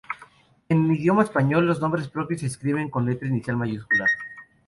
[0.67, 4.05] En idioma español, los nombres propios se escriben con letra inicial mayúscula.